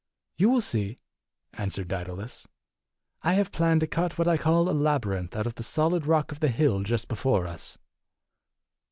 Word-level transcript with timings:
"You 0.35 0.49
will 0.49 0.61
see," 0.61 0.97
answered 1.53 1.87
Daedalus. 1.87 2.47
"I 3.21 3.33
have 3.33 3.51
planned 3.51 3.81
to 3.81 3.87
cut 3.87 4.17
what 4.17 4.27
I 4.27 4.35
call 4.35 4.67
a 4.67 4.71
labyrinth 4.73 5.35
out 5.35 5.45
of 5.45 5.53
the 5.53 5.61
solid 5.61 6.07
rock 6.07 6.31
of 6.31 6.39
the 6.39 6.49
hill 6.49 6.81
just 6.81 7.07
before 7.07 7.45
us." 7.45 7.77